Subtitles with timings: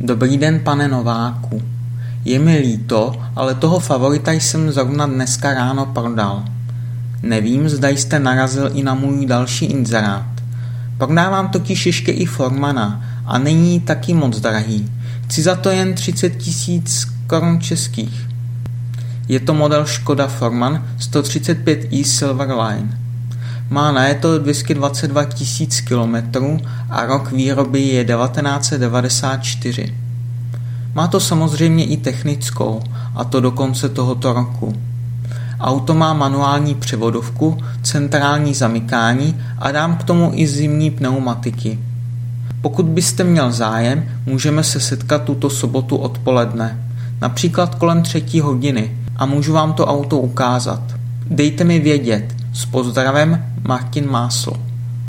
[0.00, 1.62] Dobrý den, pane Nováku.
[2.24, 6.44] Je mi líto, ale toho favorita jsem zrovna dneska ráno prodal.
[7.22, 10.26] Nevím, zda jste narazil i na můj další inzerát.
[10.98, 14.92] Prodávám totiž ještě i Formana a není taky moc drahý.
[15.24, 18.28] Chci za to jen 30 tisíc korun českých.
[19.28, 23.07] Je to model Škoda Forman 135i Silverline.
[23.70, 26.60] Má najeto 222 tisíc kilometrů
[26.90, 29.94] a rok výroby je 1994.
[30.94, 32.82] Má to samozřejmě i technickou,
[33.14, 34.74] a to do konce tohoto roku.
[35.60, 41.78] Auto má manuální převodovku, centrální zamykání a dám k tomu i zimní pneumatiky.
[42.60, 46.88] Pokud byste měl zájem, můžeme se setkat tuto sobotu odpoledne,
[47.20, 50.82] například kolem třetí hodiny a můžu vám to auto ukázat.
[51.30, 52.37] Dejte mi vědět.
[52.52, 54.67] S pozdravem Martin Máslo.